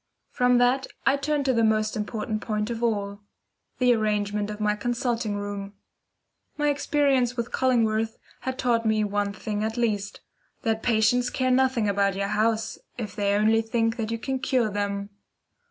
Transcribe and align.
From 0.31 0.57
that 0.57 0.87
I 1.05 1.15
turned 1.15 1.45
to 1.45 1.53
the 1.53 1.63
most 1.63 1.95
important 1.95 2.41
point 2.41 2.71
of 2.71 2.81
all 2.81 3.19
the 3.77 3.93
arrangement 3.93 4.49
of 4.49 4.59
my 4.59 4.75
consulting 4.75 5.35
room. 5.35 5.73
My 6.57 6.69
experience 6.69 7.37
with 7.37 7.51
Cullingworth 7.51 8.17
had 8.39 8.57
taught 8.57 8.83
me 8.83 9.03
one 9.03 9.31
thing 9.31 9.63
at 9.63 9.77
least, 9.77 10.21
that 10.63 10.81
patients 10.81 11.29
care 11.29 11.51
nothing 11.51 11.87
about 11.87 12.15
your 12.15 12.29
house 12.29 12.79
if 12.97 13.15
they 13.15 13.35
only 13.35 13.61
think 13.61 13.97
that 13.97 14.09
you 14.09 14.17
can 14.17 14.39
cure 14.39 14.71
them. 14.71 15.11